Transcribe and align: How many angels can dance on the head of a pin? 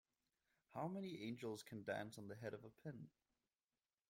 How 0.73 0.87
many 0.87 1.21
angels 1.25 1.61
can 1.61 1.83
dance 1.83 2.17
on 2.17 2.27
the 2.27 2.33
head 2.33 2.55
of 2.55 2.63
a 2.65 2.71
pin? 2.71 3.11